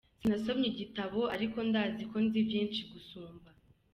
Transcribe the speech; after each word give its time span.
Sinasomye 0.19 0.67
igitabo, 0.69 1.19
ariko 1.35 1.57
ndazi 1.69 2.03
ko 2.11 2.17
nzi 2.25 2.39
vyinshi 2.49 2.81
gusumba. 2.91 3.49